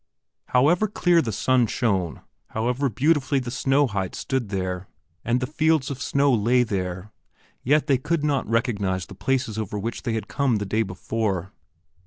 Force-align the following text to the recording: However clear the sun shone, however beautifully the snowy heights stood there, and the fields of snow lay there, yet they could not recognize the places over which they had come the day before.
However 0.47 0.87
clear 0.87 1.21
the 1.21 1.31
sun 1.31 1.67
shone, 1.67 2.21
however 2.47 2.89
beautifully 2.89 3.37
the 3.37 3.51
snowy 3.51 3.89
heights 3.89 4.17
stood 4.17 4.49
there, 4.49 4.87
and 5.23 5.39
the 5.39 5.45
fields 5.45 5.91
of 5.91 6.01
snow 6.01 6.33
lay 6.33 6.63
there, 6.63 7.11
yet 7.61 7.85
they 7.85 7.99
could 7.99 8.23
not 8.23 8.49
recognize 8.49 9.05
the 9.05 9.13
places 9.13 9.59
over 9.59 9.77
which 9.77 10.01
they 10.01 10.13
had 10.13 10.27
come 10.27 10.55
the 10.55 10.65
day 10.65 10.81
before. 10.81 11.51